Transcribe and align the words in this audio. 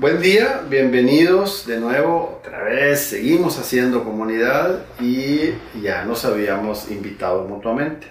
Buen 0.00 0.22
día, 0.22 0.64
bienvenidos 0.66 1.66
de 1.66 1.78
nuevo, 1.78 2.38
otra 2.40 2.64
vez 2.64 3.00
seguimos 3.00 3.58
haciendo 3.58 4.02
comunidad 4.02 4.86
y 4.98 5.50
ya 5.82 6.06
nos 6.06 6.24
habíamos 6.24 6.90
invitado 6.90 7.46
mutuamente 7.46 8.06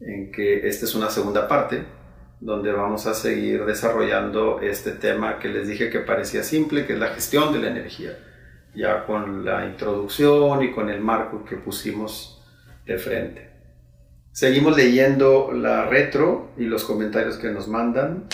en 0.00 0.32
que 0.32 0.66
esta 0.66 0.86
es 0.86 0.94
una 0.94 1.10
segunda 1.10 1.46
parte 1.46 1.84
donde 2.40 2.72
vamos 2.72 3.06
a 3.06 3.12
seguir 3.12 3.66
desarrollando 3.66 4.62
este 4.62 4.92
tema 4.92 5.38
que 5.38 5.50
les 5.50 5.68
dije 5.68 5.90
que 5.90 5.98
parecía 5.98 6.42
simple, 6.42 6.86
que 6.86 6.94
es 6.94 6.98
la 6.98 7.08
gestión 7.08 7.52
de 7.52 7.58
la 7.58 7.68
energía, 7.68 8.16
ya 8.74 9.04
con 9.04 9.44
la 9.44 9.66
introducción 9.66 10.62
y 10.62 10.72
con 10.72 10.88
el 10.88 11.02
marco 11.02 11.44
que 11.44 11.56
pusimos 11.56 12.42
de 12.86 12.96
frente. 12.96 13.50
Seguimos 14.30 14.78
leyendo 14.78 15.52
la 15.52 15.84
retro 15.84 16.52
y 16.56 16.64
los 16.64 16.84
comentarios 16.84 17.36
que 17.36 17.50
nos 17.50 17.68
mandan 17.68 18.28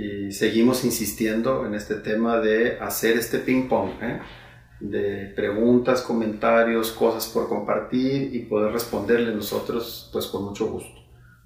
y 0.00 0.32
seguimos 0.32 0.82
insistiendo 0.84 1.66
en 1.66 1.74
este 1.74 1.96
tema 1.96 2.38
de 2.38 2.78
hacer 2.80 3.18
este 3.18 3.38
ping 3.38 3.68
pong, 3.68 3.90
¿eh? 4.00 4.20
de 4.80 5.30
preguntas, 5.36 6.00
comentarios, 6.00 6.90
cosas 6.92 7.26
por 7.28 7.48
compartir 7.50 8.34
y 8.34 8.38
poder 8.40 8.72
responderle 8.72 9.34
nosotros 9.34 10.08
pues 10.10 10.26
con 10.28 10.44
mucho 10.44 10.68
gusto, 10.68 11.00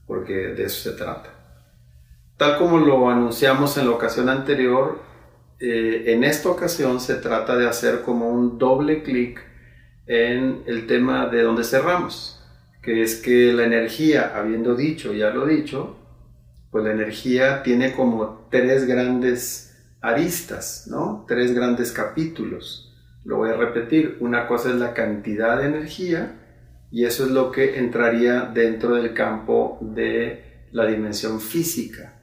porque 0.06 0.32
de 0.32 0.64
eso 0.64 0.90
se 0.90 0.96
trata. 0.96 1.30
Tal 2.36 2.56
como 2.58 2.78
lo 2.78 3.10
anunciamos 3.10 3.76
en 3.76 3.86
la 3.86 3.92
ocasión 3.92 4.28
anterior, 4.28 5.00
eh, 5.58 6.04
en 6.12 6.22
esta 6.22 6.48
ocasión 6.48 7.00
se 7.00 7.16
trata 7.16 7.56
de 7.56 7.66
hacer 7.66 8.02
como 8.02 8.28
un 8.28 8.56
doble 8.56 9.02
clic 9.02 9.44
en 10.06 10.62
el 10.66 10.86
tema 10.86 11.26
de 11.26 11.42
donde 11.42 11.64
cerramos, 11.64 12.40
que 12.82 13.02
es 13.02 13.16
que 13.16 13.52
la 13.52 13.64
energía, 13.64 14.32
habiendo 14.36 14.76
dicho, 14.76 15.12
ya 15.12 15.30
lo 15.30 15.44
dicho, 15.44 16.03
pues 16.74 16.86
la 16.86 16.90
energía 16.90 17.62
tiene 17.62 17.92
como 17.92 18.48
tres 18.50 18.84
grandes 18.84 19.80
aristas, 20.00 20.88
¿no? 20.90 21.24
Tres 21.28 21.54
grandes 21.54 21.92
capítulos. 21.92 22.92
Lo 23.22 23.36
voy 23.36 23.50
a 23.50 23.56
repetir. 23.56 24.16
Una 24.18 24.48
cosa 24.48 24.70
es 24.70 24.74
la 24.74 24.92
cantidad 24.92 25.58
de 25.58 25.66
energía 25.66 26.32
y 26.90 27.04
eso 27.04 27.26
es 27.26 27.30
lo 27.30 27.52
que 27.52 27.78
entraría 27.78 28.50
dentro 28.52 28.96
del 28.96 29.14
campo 29.14 29.78
de 29.82 30.66
la 30.72 30.86
dimensión 30.86 31.40
física. 31.40 32.14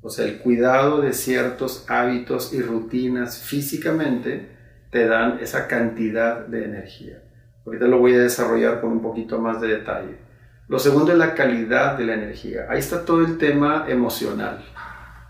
O 0.00 0.10
sea, 0.10 0.26
el 0.26 0.38
cuidado 0.38 1.00
de 1.00 1.12
ciertos 1.12 1.84
hábitos 1.88 2.54
y 2.54 2.62
rutinas 2.62 3.38
físicamente 3.38 4.48
te 4.92 5.08
dan 5.08 5.40
esa 5.40 5.66
cantidad 5.66 6.46
de 6.46 6.66
energía. 6.66 7.24
Ahorita 7.66 7.86
lo 7.86 7.98
voy 7.98 8.14
a 8.14 8.20
desarrollar 8.20 8.80
con 8.80 8.92
un 8.92 9.02
poquito 9.02 9.40
más 9.40 9.60
de 9.60 9.66
detalle. 9.66 10.27
Lo 10.68 10.78
segundo 10.78 11.12
es 11.12 11.18
la 11.18 11.34
calidad 11.34 11.96
de 11.96 12.04
la 12.04 12.12
energía. 12.12 12.66
Ahí 12.68 12.78
está 12.78 13.06
todo 13.06 13.24
el 13.24 13.38
tema 13.38 13.86
emocional, 13.88 14.62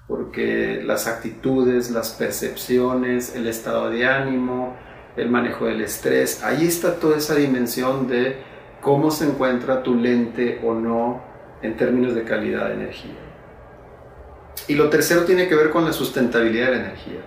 porque 0.09 0.83
las 0.85 1.07
actitudes, 1.07 1.93
las 1.93 2.11
percepciones, 2.11 3.37
el 3.37 3.47
estado 3.47 3.89
de 3.89 4.05
ánimo, 4.05 4.77
el 5.17 5.31
manejo 5.31 5.67
del 5.67 5.81
estrés, 5.81 6.43
ahí 6.43 6.67
está 6.67 6.97
toda 6.97 7.17
esa 7.17 7.37
dimensión 7.37 8.09
de 8.09 8.43
cómo 8.81 9.13
se 9.13 9.27
encuentra 9.27 9.85
tu 9.85 9.95
lente 9.95 10.61
o 10.65 10.75
no 10.75 11.23
en 11.63 11.77
términos 11.77 12.17
de 12.17 12.25
calidad 12.25 12.67
de 12.67 12.75
energía. 12.75 13.19
Y 14.67 14.75
lo 14.75 14.91
tercero 14.91 15.25
tiene 15.25 15.47
que 15.49 15.55
ver 15.55 15.71
con 15.71 15.85
la 15.85 15.93
sustentabilidad 15.93 16.67
de 16.67 16.73
la 16.73 16.81
energía. 16.81 17.21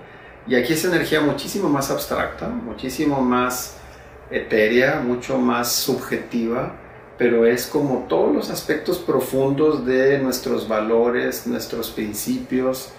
Y 0.48 0.56
aquí 0.56 0.74
es 0.74 0.84
energía 0.84 1.22
muchísimo 1.22 1.70
más 1.70 1.90
abstracta, 1.90 2.50
muchísimo 2.50 3.22
más 3.22 3.78
etérea, 4.32 5.00
mucho 5.00 5.38
más 5.38 5.72
subjetiva, 5.74 6.76
pero 7.22 7.46
es 7.46 7.68
como 7.68 8.08
todos 8.10 8.34
los 8.34 8.50
aspectos 8.50 8.98
profundos 8.98 9.86
de 9.86 10.18
nuestros 10.18 10.68
valores, 10.68 11.46
nuestros 11.46 11.92
principios, 11.92 12.94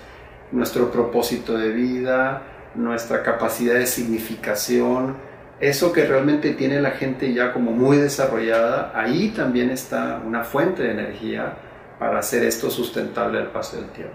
nuestro 0.52 0.92
propósito 0.92 1.58
de 1.58 1.70
vida, 1.70 2.44
nuestra 2.76 3.24
capacidad 3.24 3.74
de 3.74 3.86
significación, 3.88 5.16
eso 5.58 5.92
que 5.92 6.06
realmente 6.06 6.52
tiene 6.52 6.80
la 6.80 6.92
gente 6.92 7.34
ya 7.34 7.52
como 7.52 7.72
muy 7.72 7.96
desarrollada, 7.96 8.92
ahí 8.94 9.30
también 9.30 9.70
está 9.70 10.22
una 10.24 10.44
fuente 10.44 10.84
de 10.84 10.92
energía 10.92 11.54
para 11.98 12.20
hacer 12.20 12.44
esto 12.44 12.70
sustentable 12.70 13.40
al 13.40 13.50
paso 13.50 13.76
del 13.78 13.86
tiempo. 13.86 14.14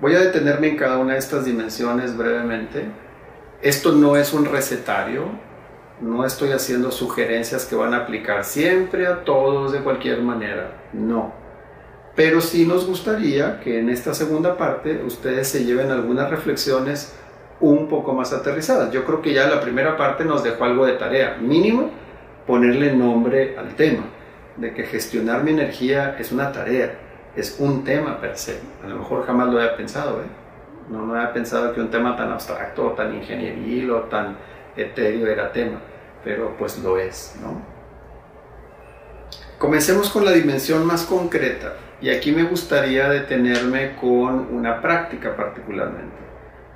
Voy 0.00 0.16
a 0.16 0.20
detenerme 0.20 0.68
en 0.68 0.76
cada 0.76 0.98
una 0.98 1.14
de 1.14 1.20
estas 1.20 1.46
dimensiones 1.46 2.14
brevemente. 2.14 2.84
Esto 3.62 3.92
no 3.92 4.18
es 4.18 4.34
un 4.34 4.44
recetario, 4.44 5.47
no 6.00 6.24
estoy 6.24 6.52
haciendo 6.52 6.90
sugerencias 6.90 7.66
que 7.66 7.74
van 7.74 7.94
a 7.94 7.98
aplicar 7.98 8.44
siempre 8.44 9.06
a 9.06 9.24
todos 9.24 9.72
de 9.72 9.80
cualquier 9.80 10.22
manera, 10.22 10.70
no. 10.92 11.32
Pero 12.14 12.40
sí 12.40 12.66
nos 12.66 12.86
gustaría 12.86 13.60
que 13.60 13.78
en 13.78 13.90
esta 13.90 14.14
segunda 14.14 14.56
parte 14.56 15.02
ustedes 15.04 15.48
se 15.48 15.64
lleven 15.64 15.90
algunas 15.90 16.30
reflexiones 16.30 17.14
un 17.60 17.88
poco 17.88 18.12
más 18.12 18.32
aterrizadas. 18.32 18.92
Yo 18.92 19.04
creo 19.04 19.22
que 19.22 19.32
ya 19.32 19.46
la 19.48 19.60
primera 19.60 19.96
parte 19.96 20.24
nos 20.24 20.42
dejó 20.42 20.64
algo 20.64 20.86
de 20.86 20.94
tarea, 20.94 21.36
mínimo 21.40 21.90
ponerle 22.46 22.92
nombre 22.94 23.56
al 23.58 23.74
tema, 23.74 24.04
de 24.56 24.72
que 24.74 24.84
gestionar 24.84 25.44
mi 25.44 25.50
energía 25.50 26.16
es 26.18 26.32
una 26.32 26.50
tarea, 26.50 26.98
es 27.36 27.56
un 27.60 27.84
tema 27.84 28.20
per 28.20 28.36
se. 28.36 28.60
A 28.84 28.88
lo 28.88 28.96
mejor 28.96 29.26
jamás 29.26 29.48
lo 29.48 29.60
había 29.60 29.76
pensado, 29.76 30.20
¿eh? 30.22 30.26
No, 30.90 31.04
no 31.04 31.14
había 31.14 31.32
pensado 31.34 31.74
que 31.74 31.80
un 31.80 31.90
tema 31.90 32.16
tan 32.16 32.32
abstracto, 32.32 32.92
tan 32.92 33.14
ingenieril 33.14 33.90
o 33.90 34.00
tan 34.04 34.36
etéreo 34.78 35.26
era 35.26 35.52
tema, 35.52 35.80
pero 36.24 36.56
pues 36.56 36.78
lo 36.78 36.98
es, 36.98 37.34
¿no? 37.42 37.60
Comencemos 39.58 40.10
con 40.10 40.24
la 40.24 40.30
dimensión 40.30 40.86
más 40.86 41.02
concreta 41.04 41.74
y 42.00 42.10
aquí 42.10 42.30
me 42.30 42.44
gustaría 42.44 43.08
detenerme 43.08 43.96
con 43.96 44.54
una 44.54 44.80
práctica 44.80 45.36
particularmente. 45.36 46.16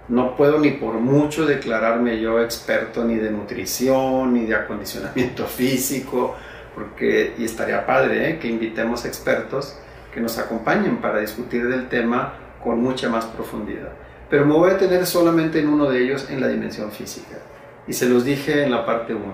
No 0.08 0.36
puedo 0.36 0.58
ni 0.58 0.72
por 0.72 0.94
mucho 0.94 1.46
declararme 1.46 2.20
yo 2.20 2.42
experto 2.42 3.04
ni 3.04 3.14
de 3.16 3.30
nutrición 3.30 4.34
ni 4.34 4.46
de 4.46 4.56
acondicionamiento 4.56 5.46
físico, 5.46 6.34
porque 6.74 7.34
y 7.38 7.44
estaría 7.44 7.86
padre 7.86 8.30
¿eh? 8.30 8.38
que 8.40 8.48
invitemos 8.48 9.04
expertos 9.04 9.78
que 10.12 10.20
nos 10.20 10.38
acompañen 10.38 10.96
para 10.96 11.20
discutir 11.20 11.68
del 11.68 11.88
tema 11.88 12.34
con 12.62 12.82
mucha 12.82 13.08
más 13.08 13.26
profundidad. 13.26 13.92
Pero 14.28 14.44
me 14.44 14.54
voy 14.54 14.70
a 14.70 14.74
detener 14.74 15.06
solamente 15.06 15.60
en 15.60 15.68
uno 15.68 15.88
de 15.88 16.02
ellos, 16.02 16.28
en 16.30 16.40
la 16.40 16.48
dimensión 16.48 16.90
física 16.90 17.38
y 17.86 17.92
se 17.92 18.06
los 18.06 18.24
dije 18.24 18.62
en 18.62 18.70
la 18.70 18.86
parte 18.86 19.14
1. 19.14 19.24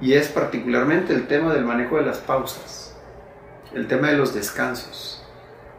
Y 0.00 0.14
es 0.14 0.28
particularmente 0.28 1.12
el 1.12 1.26
tema 1.26 1.52
del 1.52 1.64
manejo 1.64 1.96
de 1.96 2.06
las 2.06 2.18
pausas, 2.18 2.96
el 3.74 3.86
tema 3.86 4.08
de 4.08 4.16
los 4.16 4.34
descansos. 4.34 5.24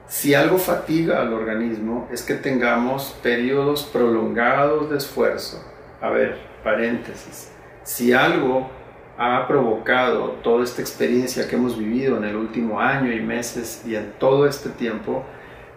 Si 0.08 0.34
algo 0.34 0.58
fatiga 0.58 1.22
al 1.22 1.34
organismo 1.34 2.08
es 2.12 2.22
que 2.22 2.36
tengamos 2.36 3.16
periodos 3.24 3.84
prolongados 3.84 4.90
de 4.90 4.98
esfuerzo. 4.98 5.64
A 6.02 6.10
ver, 6.10 6.38
paréntesis. 6.64 7.52
Si 7.84 8.14
algo 8.14 8.70
ha 9.18 9.48
provocado 9.48 10.38
toda 10.44 10.64
esta 10.64 10.82
experiencia 10.82 11.48
que 11.48 11.56
hemos 11.56 11.78
vivido 11.78 12.18
en 12.18 12.26
el 12.26 12.36
último 12.36 12.80
año 12.80 13.12
y 13.12 13.20
meses 13.20 13.84
y 13.86 13.96
en 13.96 14.14
todo 14.20 14.48
este 14.48 14.70
tiempo, 14.70 15.24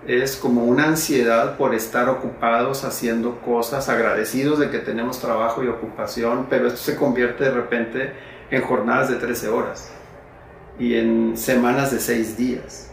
es 0.07 0.37
como 0.37 0.65
una 0.65 0.85
ansiedad 0.85 1.57
por 1.57 1.75
estar 1.75 2.09
ocupados 2.09 2.85
haciendo 2.85 3.41
cosas, 3.41 3.89
agradecidos 3.89 4.59
de 4.59 4.71
que 4.71 4.79
tenemos 4.79 5.21
trabajo 5.21 5.65
y 5.65 5.69
ocupación, 5.69 6.47
pero 6.49 6.69
esto 6.69 6.79
se 6.79 6.97
convierte 6.97 7.45
de 7.45 7.51
repente 7.51 8.13
en 8.51 8.63
jornadas 8.63 9.11
de 9.11 9.17
13 9.17 9.49
horas 9.49 9.91
y 10.79 10.95
en 10.95 11.37
semanas 11.37 11.91
de 11.91 11.99
6 11.99 12.37
días 12.37 12.93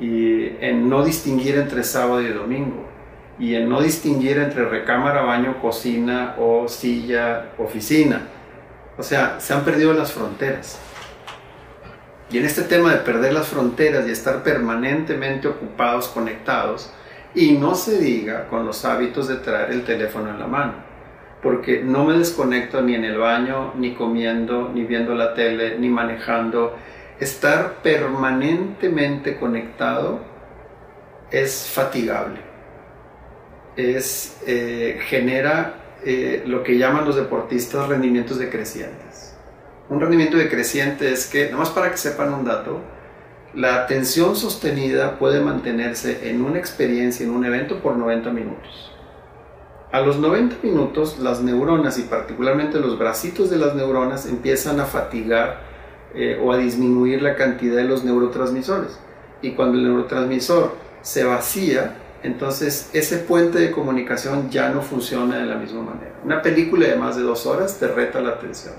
y 0.00 0.48
en 0.60 0.88
no 0.88 1.04
distinguir 1.04 1.56
entre 1.56 1.82
sábado 1.82 2.22
y 2.22 2.28
domingo 2.28 2.86
y 3.38 3.54
en 3.54 3.68
no 3.68 3.82
distinguir 3.82 4.38
entre 4.38 4.64
recámara, 4.66 5.22
baño, 5.22 5.60
cocina 5.60 6.36
o 6.38 6.68
silla, 6.68 7.50
oficina. 7.58 8.22
O 8.96 9.02
sea, 9.02 9.38
se 9.40 9.52
han 9.52 9.62
perdido 9.62 9.92
las 9.92 10.12
fronteras. 10.12 10.78
Y 12.30 12.38
en 12.38 12.44
este 12.44 12.62
tema 12.62 12.92
de 12.92 12.98
perder 13.00 13.32
las 13.32 13.48
fronteras 13.48 14.06
y 14.08 14.10
estar 14.10 14.42
permanentemente 14.42 15.46
ocupados, 15.46 16.08
conectados, 16.08 16.90
y 17.34 17.52
no 17.52 17.74
se 17.74 17.98
diga 17.98 18.48
con 18.48 18.66
los 18.66 18.84
hábitos 18.84 19.28
de 19.28 19.36
traer 19.36 19.70
el 19.70 19.84
teléfono 19.84 20.30
en 20.30 20.40
la 20.40 20.46
mano, 20.46 20.74
porque 21.42 21.82
no 21.82 22.04
me 22.04 22.18
desconecto 22.18 22.82
ni 22.82 22.94
en 22.94 23.04
el 23.04 23.18
baño, 23.18 23.74
ni 23.76 23.94
comiendo, 23.94 24.70
ni 24.74 24.84
viendo 24.84 25.14
la 25.14 25.34
tele, 25.34 25.78
ni 25.78 25.88
manejando. 25.88 26.76
Estar 27.20 27.74
permanentemente 27.82 29.36
conectado 29.36 30.20
es 31.30 31.70
fatigable, 31.72 32.40
es, 33.76 34.42
eh, 34.46 34.98
genera 35.06 35.74
eh, 36.04 36.42
lo 36.46 36.62
que 36.62 36.76
llaman 36.76 37.04
los 37.04 37.16
deportistas 37.16 37.88
rendimientos 37.88 38.38
decrecientes 38.38 39.25
un 39.88 40.00
rendimiento 40.00 40.36
decreciente 40.36 41.12
es 41.12 41.26
que, 41.26 41.50
más 41.50 41.70
para 41.70 41.90
que 41.90 41.96
sepan 41.96 42.34
un 42.34 42.44
dato, 42.44 42.80
la 43.54 43.76
atención 43.76 44.34
sostenida 44.36 45.18
puede 45.18 45.40
mantenerse 45.40 46.28
en 46.28 46.42
una 46.42 46.58
experiencia, 46.58 47.24
en 47.24 47.30
un 47.30 47.44
evento, 47.44 47.80
por 47.80 47.96
90 47.96 48.30
minutos. 48.30 48.92
A 49.92 50.00
los 50.00 50.18
90 50.18 50.56
minutos, 50.62 51.18
las 51.20 51.40
neuronas 51.40 51.98
y 51.98 52.02
particularmente 52.02 52.80
los 52.80 52.98
bracitos 52.98 53.48
de 53.48 53.58
las 53.58 53.74
neuronas 53.76 54.26
empiezan 54.26 54.80
a 54.80 54.84
fatigar 54.84 55.60
eh, 56.14 56.40
o 56.42 56.52
a 56.52 56.58
disminuir 56.58 57.22
la 57.22 57.36
cantidad 57.36 57.76
de 57.76 57.84
los 57.84 58.04
neurotransmisores. 58.04 58.98
Y 59.40 59.52
cuando 59.52 59.78
el 59.78 59.84
neurotransmisor 59.84 60.74
se 61.02 61.24
vacía, 61.24 61.96
entonces 62.24 62.90
ese 62.92 63.18
puente 63.18 63.60
de 63.60 63.70
comunicación 63.70 64.50
ya 64.50 64.68
no 64.70 64.82
funciona 64.82 65.38
de 65.38 65.46
la 65.46 65.54
misma 65.54 65.82
manera. 65.82 66.12
Una 66.24 66.42
película 66.42 66.88
de 66.88 66.96
más 66.96 67.16
de 67.16 67.22
dos 67.22 67.46
horas 67.46 67.78
te 67.78 67.86
reta 67.86 68.20
la 68.20 68.30
atención. 68.30 68.74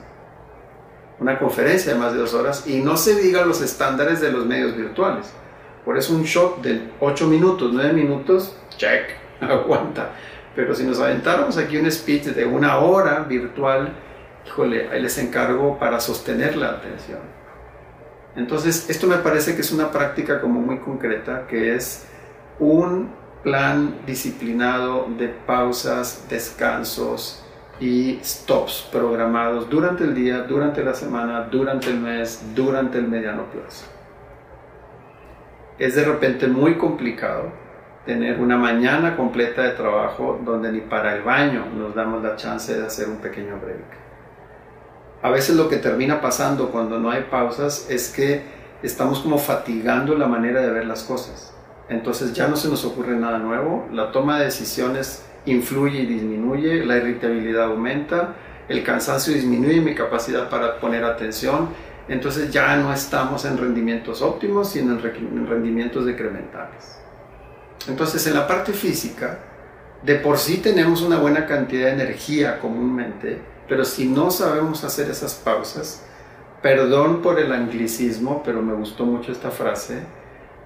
Una 1.20 1.40
conferencia 1.40 1.94
de 1.94 2.00
más 2.00 2.14
de 2.14 2.20
dos 2.20 2.34
horas 2.34 2.68
y 2.68 2.80
no 2.80 2.96
se 2.96 3.16
diga 3.16 3.46
los 3.46 3.62
estándares 3.62 4.22
de 4.22 4.32
los 4.32 4.46
medios 4.46 4.76
virtuales. 4.76 5.34
Por 5.84 5.98
eso 5.98 6.14
un 6.14 6.24
shot 6.24 6.62
de 6.62 6.92
8 7.00 7.28
minutos, 7.28 7.72
9 7.74 7.94
minutos, 7.94 8.56
check, 8.78 9.12
aguanta. 9.42 10.12
Pero 10.56 10.76
si 10.76 10.84
nos 10.84 11.00
aventáramos 11.00 11.58
aquí 11.58 11.78
un 11.78 11.90
speech 11.92 12.26
de 12.26 12.46
una 12.46 12.80
hora 12.80 13.20
virtual, 13.22 13.94
híjole, 14.46 14.90
ahí 14.90 15.02
les 15.02 15.18
encargo 15.18 15.80
para 15.80 16.00
sostener 16.00 16.56
la 16.58 16.72
atención. 16.72 17.20
Entonces, 18.36 18.90
esto 18.90 19.08
me 19.08 19.18
parece 19.18 19.56
que 19.56 19.62
es 19.62 19.72
una 19.72 19.92
práctica 19.92 20.40
como 20.42 20.60
muy 20.60 20.80
concreta, 20.80 21.48
que 21.48 21.76
es 21.76 22.06
un 22.60 23.12
plan 23.44 24.02
disciplinado 24.06 25.08
de 25.18 25.30
pausas, 25.30 26.26
descansos 26.30 27.47
y 27.80 28.20
stops 28.24 28.88
programados 28.92 29.70
durante 29.70 30.04
el 30.04 30.16
día, 30.16 30.44
durante 30.44 30.84
la 30.84 30.94
semana, 30.94 31.48
durante 31.52 31.90
el 31.90 32.00
mes, 32.00 32.42
durante 32.56 32.98
el 32.98 33.08
mediano 33.08 33.44
plazo. 33.52 33.86
Es 35.78 35.96
de 35.96 36.06
repente 36.06 36.48
muy 36.48 36.76
complicado 36.76 37.52
tener 38.06 38.40
una 38.40 38.58
mañana 38.58 39.16
completa 39.16 39.64
de 39.64 39.72
trabajo 39.72 40.40
donde 40.44 40.72
ni 40.72 40.82
para 40.82 41.16
el 41.16 41.24
baño 41.24 41.66
nos 41.78 41.94
damos 41.94 42.24
la 42.24 42.36
chance 42.36 42.74
de 42.74 42.86
hacer 42.86 43.10
un 43.10 43.18
pequeño 43.18 43.60
break. 43.62 43.86
A 45.22 45.30
veces 45.30 45.56
lo 45.56 45.68
que 45.68 45.78
termina 45.78 46.22
pasando 46.22 46.70
cuando 46.70 47.00
no 47.00 47.12
hay 47.12 47.24
pausas 47.24 47.88
es 47.90 48.10
que 48.10 48.44
estamos 48.82 49.20
como 49.20 49.38
fatigando 49.38 50.16
la 50.16 50.28
manera 50.28 50.62
de 50.62 50.72
ver 50.72 50.86
las 50.86 51.04
cosas 51.04 51.54
entonces 51.90 52.34
ya 52.34 52.48
no 52.48 52.56
se 52.56 52.70
nos 52.70 52.84
ocurre 52.86 53.16
nada 53.16 53.38
nuevo, 53.38 53.88
la 53.92 54.12
toma 54.12 54.40
de 54.40 54.46
decisiones 54.46 55.26
influye 55.48 56.02
y 56.02 56.06
disminuye, 56.06 56.86
la 56.86 56.98
irritabilidad 56.98 57.66
aumenta, 57.66 58.36
el 58.70 58.84
cansancio 58.84 59.34
disminuye 59.34 59.82
mi 59.82 59.96
capacidad 59.96 60.50
para 60.50 60.80
poner 60.80 61.04
atención, 61.04 61.70
entonces 62.08 62.52
ya 62.52 62.76
no 62.78 62.94
estamos 62.94 63.46
en 63.46 63.58
rendimientos 63.58 64.22
óptimos, 64.22 64.70
sino 64.70 64.94
en 64.94 65.48
rendimientos 65.48 66.06
decrementales. 66.06 67.00
Entonces 67.88 68.26
en 68.28 68.36
la 68.36 68.48
parte 68.48 68.74
física, 68.74 69.40
de 70.04 70.16
por 70.16 70.38
sí 70.38 70.58
tenemos 70.58 71.02
una 71.02 71.18
buena 71.18 71.46
cantidad 71.46 71.88
de 71.88 71.94
energía 71.94 72.60
comúnmente, 72.60 73.40
pero 73.68 73.84
si 73.84 74.08
no 74.08 74.32
sabemos 74.32 74.84
hacer 74.84 75.10
esas 75.10 75.34
pausas, 75.36 76.06
perdón 76.62 77.22
por 77.22 77.40
el 77.40 77.52
anglicismo, 77.52 78.42
pero 78.44 78.62
me 78.62 78.74
gustó 78.74 79.06
mucho 79.06 79.32
esta 79.32 79.52
frase, 79.52 80.02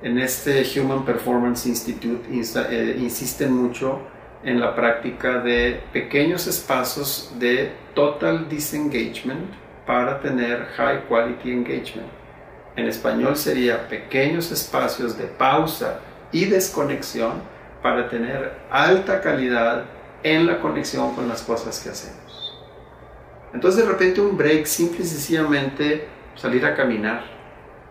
en 0.04 0.18
este 0.18 0.64
Human 0.80 1.06
Performance 1.06 1.68
Institute 1.68 2.24
eh, 2.32 2.98
insisten 3.00 3.54
mucho 3.54 4.00
en 4.44 4.60
la 4.60 4.76
práctica 4.76 5.40
de 5.40 5.82
pequeños 5.94 6.48
espacios 6.48 7.32
de 7.38 7.72
total 7.94 8.50
disengagement 8.50 9.50
para 9.86 10.20
tener 10.20 10.66
high 10.78 11.08
quality 11.08 11.52
engagement. 11.52 12.10
En 12.76 12.88
español 12.88 13.36
sería 13.36 13.88
pequeños 13.88 14.52
espacios 14.52 15.18
de 15.18 15.26
pausa 15.26 16.00
y 16.32 16.46
desconexión 16.46 17.42
para 17.84 18.10
tener 18.10 18.54
alta 18.70 19.22
calidad 19.22 19.86
en 20.24 20.48
la 20.48 20.60
conexión 20.60 21.14
con 21.16 21.28
las 21.28 21.42
cosas 21.42 21.80
que 21.80 21.90
hacemos. 21.90 22.58
Entonces 23.54 23.84
de 23.84 23.92
repente 23.92 24.22
un 24.22 24.38
break 24.38 24.66
simple 24.66 25.04
y 25.04 25.08
sencillamente 25.08 26.08
salir 26.36 26.66
a 26.66 26.76
caminar, 26.76 27.24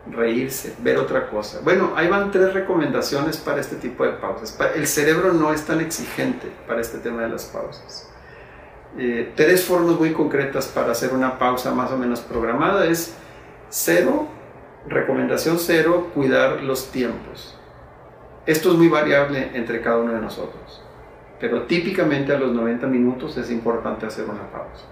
reírse, 0.09 0.75
ver 0.79 0.99
otra 0.99 1.29
cosa. 1.29 1.61
Bueno, 1.63 1.93
ahí 1.97 2.09
van 2.09 2.31
tres 2.31 2.55
recomendaciones 2.55 3.37
para 3.37 3.61
este 3.61 3.77
tipo 3.77 4.05
de 4.05 4.13
pausas. 4.13 4.59
El 4.75 4.87
cerebro 4.87 5.33
no 5.33 5.53
es 5.53 5.65
tan 5.65 5.81
exigente 5.81 6.51
para 6.67 6.81
este 6.81 6.99
tema 6.99 7.23
de 7.23 7.29
las 7.29 7.45
pausas. 7.47 8.09
Eh, 8.99 9.33
tres 9.37 9.65
formas 9.65 9.97
muy 9.97 10.13
concretas 10.13 10.67
para 10.67 10.93
hacer 10.93 11.13
una 11.13 11.39
pausa 11.39 11.73
más 11.73 11.93
o 11.93 11.97
menos 11.97 12.21
programada 12.21 12.87
es 12.87 13.15
cero, 13.69 14.27
recomendación 14.89 15.59
cero, 15.59 16.11
cuidar 16.13 16.63
los 16.63 16.91
tiempos. 16.91 17.57
Esto 18.47 18.73
es 18.73 18.77
muy 18.77 18.89
variable 18.89 19.51
entre 19.55 19.81
cada 19.81 19.99
uno 19.99 20.13
de 20.13 20.21
nosotros, 20.21 20.83
pero 21.39 21.63
típicamente 21.65 22.33
a 22.33 22.39
los 22.39 22.53
90 22.53 22.87
minutos 22.89 23.37
es 23.37 23.51
importante 23.51 24.07
hacer 24.07 24.25
una 24.25 24.51
pausa. 24.51 24.87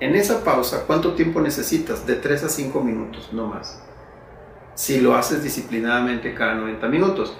En 0.00 0.16
esa 0.16 0.42
pausa, 0.42 0.84
¿cuánto 0.86 1.14
tiempo 1.14 1.40
necesitas? 1.40 2.04
De 2.06 2.16
3 2.16 2.44
a 2.44 2.48
5 2.48 2.80
minutos, 2.80 3.30
no 3.32 3.46
más. 3.46 3.80
Si 4.74 5.00
lo 5.00 5.14
haces 5.14 5.42
disciplinadamente 5.42 6.34
cada 6.34 6.54
90 6.54 6.88
minutos. 6.88 7.36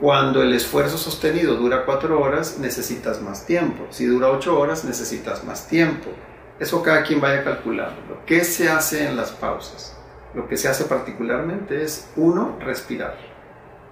Cuando 0.00 0.42
el 0.42 0.52
esfuerzo 0.52 0.98
sostenido 0.98 1.54
dura 1.54 1.84
4 1.86 2.20
horas, 2.20 2.58
necesitas 2.58 3.22
más 3.22 3.46
tiempo. 3.46 3.86
Si 3.90 4.06
dura 4.06 4.28
8 4.30 4.58
horas, 4.58 4.84
necesitas 4.84 5.44
más 5.44 5.68
tiempo. 5.68 6.10
Eso 6.58 6.82
cada 6.82 7.04
quien 7.04 7.20
vaya 7.20 7.44
calculando. 7.44 8.22
¿Qué 8.26 8.42
se 8.42 8.68
hace 8.68 9.06
en 9.06 9.16
las 9.16 9.30
pausas? 9.30 9.96
Lo 10.34 10.48
que 10.48 10.56
se 10.56 10.68
hace 10.68 10.84
particularmente 10.84 11.84
es, 11.84 12.10
uno, 12.16 12.58
respirar. 12.58 13.16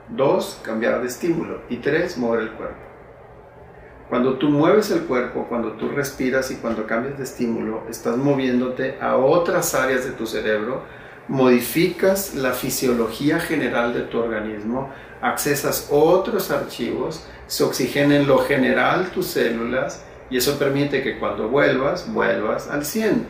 Dos, 0.09 0.61
cambiar 0.65 1.01
de 1.03 1.07
estímulo. 1.07 1.61
Y 1.69 1.77
tres, 1.77 2.19
mover 2.19 2.41
el 2.41 2.53
cuerpo. 2.53 2.92
Cuando 4.09 4.35
tú 4.35 4.49
mueves 4.49 4.91
el 4.91 5.03
cuerpo, 5.03 5.47
cuando 5.49 5.73
tú 5.73 5.89
respiras 5.89 6.51
y 6.51 6.57
cuando 6.57 6.87
cambias 6.87 7.17
de 7.19 7.25
estímulo, 7.25 7.85
estás 7.89 8.17
moviéndote 8.17 8.99
a 9.01 9.17
otras 9.17 9.75
áreas 9.75 10.05
de 10.05 10.11
tu 10.11 10.27
cerebro, 10.27 10.83
modificas 11.29 12.35
la 12.35 12.53
fisiología 12.53 13.41
general 13.41 13.95
de 13.95 14.03
tu 14.03 14.19
organismo, 14.19 14.91
accesas 15.23 15.89
otros 15.91 16.51
archivos, 16.51 17.27
se 17.47 17.65
oxigena 17.65 18.17
en 18.17 18.27
lo 18.27 18.39
general 18.39 19.11
tus 19.11 19.27
células 19.29 20.05
y 20.31 20.37
eso 20.37 20.59
permite 20.59 21.03
que 21.03 21.19
cuando 21.19 21.49
vuelvas, 21.49 22.13
vuelvas 22.13 22.69
al 22.69 22.85
100. 22.85 23.27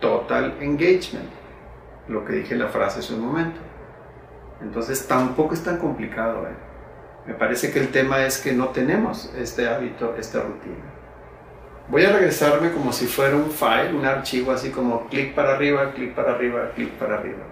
Total 0.00 0.56
engagement. 0.60 1.30
Lo 2.08 2.24
que 2.24 2.34
dije 2.34 2.54
en 2.54 2.60
la 2.60 2.68
frase 2.68 3.00
hace 3.00 3.14
un 3.14 3.20
momento. 3.20 3.60
Entonces 4.60 5.06
tampoco 5.06 5.54
es 5.54 5.62
tan 5.62 5.78
complicado. 5.78 6.46
¿eh? 6.46 6.71
Me 7.26 7.34
parece 7.34 7.72
que 7.72 7.78
el 7.78 7.88
tema 7.88 8.24
es 8.24 8.38
que 8.38 8.52
no 8.52 8.68
tenemos 8.68 9.32
este 9.38 9.68
hábito, 9.68 10.16
esta 10.18 10.40
rutina. 10.40 10.92
Voy 11.88 12.04
a 12.04 12.12
regresarme 12.12 12.72
como 12.72 12.92
si 12.92 13.06
fuera 13.06 13.36
un 13.36 13.50
file, 13.50 13.94
un 13.94 14.04
archivo 14.04 14.50
así 14.50 14.70
como 14.70 15.08
clic 15.08 15.34
para 15.34 15.54
arriba, 15.54 15.92
clic 15.92 16.14
para 16.14 16.32
arriba, 16.32 16.72
clic 16.74 16.90
para 16.92 17.18
arriba. 17.18 17.44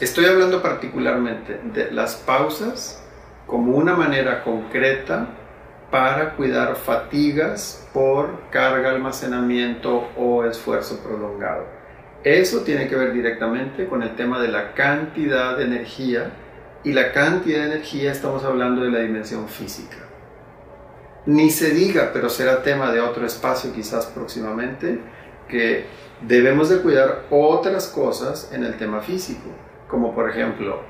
Estoy 0.00 0.24
hablando 0.26 0.62
particularmente 0.62 1.60
de 1.72 1.90
las 1.90 2.16
pausas 2.16 3.02
como 3.46 3.76
una 3.76 3.94
manera 3.94 4.42
concreta 4.42 5.28
para 5.90 6.34
cuidar 6.34 6.76
fatigas 6.76 7.88
por 7.92 8.48
carga, 8.50 8.90
almacenamiento 8.90 10.08
o 10.16 10.44
esfuerzo 10.44 11.00
prolongado. 11.02 11.66
Eso 12.24 12.60
tiene 12.60 12.88
que 12.88 12.96
ver 12.96 13.12
directamente 13.12 13.86
con 13.86 14.02
el 14.02 14.16
tema 14.16 14.40
de 14.40 14.48
la 14.48 14.72
cantidad 14.72 15.56
de 15.56 15.64
energía 15.64 16.30
y 16.84 16.92
la 16.92 17.12
cantidad 17.12 17.60
de 17.60 17.72
energía 17.72 18.12
estamos 18.12 18.44
hablando 18.44 18.82
de 18.82 18.90
la 18.90 19.00
dimensión 19.00 19.48
física. 19.48 19.96
Ni 21.26 21.48
se 21.48 21.70
diga, 21.70 22.10
pero 22.12 22.28
será 22.28 22.62
tema 22.62 22.92
de 22.92 23.00
otro 23.00 23.24
espacio 23.24 23.72
quizás 23.72 24.06
próximamente, 24.06 25.00
que 25.48 25.86
debemos 26.20 26.68
de 26.68 26.82
cuidar 26.82 27.24
otras 27.30 27.88
cosas 27.88 28.50
en 28.52 28.64
el 28.64 28.76
tema 28.76 29.00
físico, 29.00 29.48
como 29.88 30.14
por 30.14 30.28
ejemplo 30.28 30.80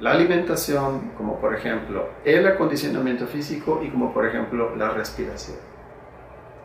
la 0.00 0.12
alimentación, 0.12 1.12
como 1.16 1.38
por 1.38 1.54
ejemplo 1.54 2.08
el 2.24 2.46
acondicionamiento 2.46 3.26
físico 3.26 3.82
y 3.84 3.90
como 3.90 4.14
por 4.14 4.26
ejemplo 4.26 4.74
la 4.74 4.90
respiración. 4.90 5.58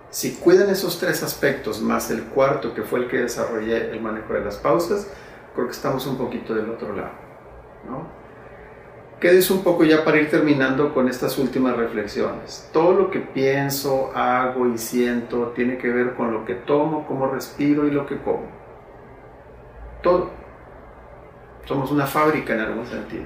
Si 0.09 0.35
cuidan 0.35 0.69
esos 0.69 0.97
tres 0.99 1.21
aspectos 1.21 1.81
más 1.81 2.09
el 2.09 2.23
cuarto 2.23 2.73
que 2.73 2.83
fue 2.83 2.99
el 2.99 3.07
que 3.09 3.17
desarrollé 3.17 3.91
el 3.91 4.01
manejo 4.01 4.33
de 4.33 4.45
las 4.45 4.55
pausas, 4.55 5.11
creo 5.53 5.67
que 5.67 5.73
estamos 5.73 6.07
un 6.07 6.17
poquito 6.17 6.55
del 6.55 6.69
otro 6.69 6.95
lado. 6.95 7.11
¿no? 7.85 8.26
Quedes 9.19 9.49
un 9.49 9.63
poco 9.63 9.83
ya 9.83 10.03
para 10.03 10.17
ir 10.17 10.29
terminando 10.29 10.93
con 10.93 11.09
estas 11.09 11.37
últimas 11.37 11.75
reflexiones. 11.75 12.69
Todo 12.71 12.93
lo 12.93 13.11
que 13.11 13.19
pienso, 13.19 14.11
hago 14.15 14.67
y 14.67 14.77
siento 14.77 15.53
tiene 15.55 15.77
que 15.77 15.89
ver 15.89 16.13
con 16.13 16.31
lo 16.31 16.45
que 16.45 16.55
tomo, 16.55 17.07
cómo 17.07 17.27
respiro 17.27 17.87
y 17.87 17.91
lo 17.91 18.05
que 18.05 18.17
como. 18.17 18.45
Todo. 20.01 20.29
Somos 21.65 21.91
una 21.91 22.05
fábrica 22.05 22.53
en 22.53 22.61
algún 22.61 22.85
sentido. 22.85 23.25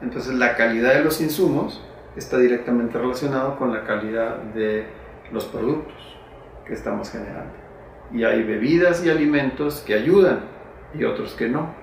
Entonces 0.00 0.34
la 0.34 0.56
calidad 0.56 0.94
de 0.94 1.04
los 1.04 1.20
insumos 1.20 1.84
está 2.16 2.38
directamente 2.38 2.98
relacionado 2.98 3.56
con 3.56 3.72
la 3.72 3.84
calidad 3.84 4.36
de 4.54 4.86
los 5.32 5.44
productos 5.46 6.16
que 6.64 6.74
estamos 6.74 7.10
generando. 7.10 7.52
Y 8.12 8.24
hay 8.24 8.42
bebidas 8.42 9.04
y 9.04 9.10
alimentos 9.10 9.80
que 9.80 9.94
ayudan 9.94 10.40
y 10.94 11.04
otros 11.04 11.34
que 11.34 11.48
no. 11.48 11.74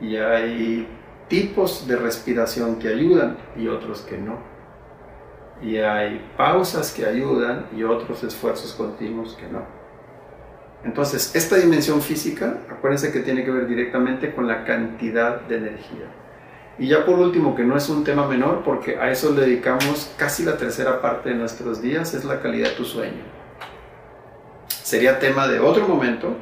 Y 0.00 0.16
hay 0.16 0.86
tipos 1.28 1.86
de 1.86 1.96
respiración 1.96 2.78
que 2.78 2.88
ayudan 2.88 3.36
y 3.56 3.68
otros 3.68 4.02
que 4.02 4.18
no. 4.18 4.38
Y 5.62 5.78
hay 5.78 6.30
pausas 6.36 6.92
que 6.92 7.06
ayudan 7.06 7.66
y 7.76 7.82
otros 7.82 8.22
esfuerzos 8.22 8.74
continuos 8.74 9.34
que 9.34 9.48
no. 9.48 9.62
Entonces, 10.84 11.34
esta 11.34 11.56
dimensión 11.56 12.00
física, 12.00 12.60
acuérdense 12.70 13.10
que 13.10 13.20
tiene 13.20 13.44
que 13.44 13.50
ver 13.50 13.66
directamente 13.66 14.34
con 14.34 14.46
la 14.46 14.64
cantidad 14.64 15.40
de 15.40 15.56
energía. 15.56 16.06
Y 16.78 16.88
ya 16.88 17.04
por 17.06 17.18
último, 17.18 17.56
que 17.56 17.64
no 17.64 17.76
es 17.76 17.88
un 17.88 18.04
tema 18.04 18.28
menor, 18.28 18.62
porque 18.62 18.98
a 18.98 19.10
eso 19.10 19.32
le 19.32 19.42
dedicamos 19.42 20.14
casi 20.18 20.44
la 20.44 20.58
tercera 20.58 21.00
parte 21.00 21.30
de 21.30 21.34
nuestros 21.34 21.80
días, 21.80 22.12
es 22.12 22.24
la 22.24 22.40
calidad 22.40 22.68
de 22.68 22.74
tu 22.76 22.84
sueño. 22.84 23.24
Sería 24.68 25.18
tema 25.18 25.48
de 25.48 25.58
otro 25.58 25.88
momento, 25.88 26.36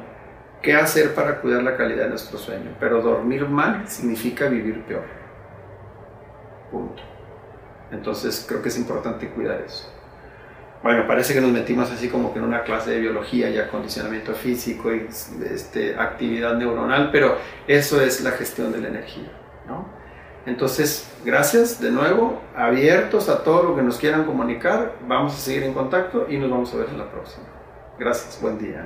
qué 0.65 0.73
hacer 0.73 1.13
para 1.13 1.39
cuidar 1.39 1.63
la 1.63 1.77
calidad 1.77 2.05
de 2.05 2.09
nuestro 2.09 2.37
sueño. 2.37 2.75
Pero 2.79 3.01
dormir 3.01 3.47
mal 3.47 3.87
significa 3.87 4.47
vivir 4.49 4.83
peor. 4.83 5.05
Punto. 6.71 7.03
Entonces 7.91 8.43
creo 8.47 8.61
que 8.61 8.69
es 8.69 8.77
importante 8.77 9.29
cuidar 9.29 9.61
eso. 9.61 9.91
Bueno, 10.81 11.07
parece 11.07 11.33
que 11.33 11.41
nos 11.41 11.51
metimos 11.51 11.89
así 11.91 12.09
como 12.09 12.33
que 12.33 12.39
en 12.39 12.45
una 12.45 12.63
clase 12.63 12.91
de 12.91 12.99
biología 12.99 13.49
y 13.49 13.57
acondicionamiento 13.57 14.33
físico 14.33 14.93
y 14.93 15.07
este, 15.49 15.95
actividad 15.97 16.55
neuronal, 16.55 17.09
pero 17.11 17.37
eso 17.67 18.01
es 18.01 18.21
la 18.21 18.31
gestión 18.31 18.71
de 18.71 18.79
la 18.79 18.89
energía. 18.89 19.31
¿no? 19.67 19.87
Entonces, 20.45 21.11
gracias 21.23 21.81
de 21.81 21.91
nuevo, 21.91 22.41
abiertos 22.55 23.29
a 23.29 23.43
todo 23.43 23.63
lo 23.63 23.75
que 23.75 23.81
nos 23.81 23.97
quieran 23.97 24.25
comunicar, 24.25 24.93
vamos 25.07 25.33
a 25.33 25.37
seguir 25.37 25.63
en 25.63 25.73
contacto 25.73 26.27
y 26.29 26.37
nos 26.37 26.51
vamos 26.51 26.73
a 26.73 26.77
ver 26.77 26.89
en 26.89 26.99
la 26.99 27.09
próxima. 27.09 27.45
Gracias, 27.97 28.39
buen 28.41 28.59
día. 28.59 28.85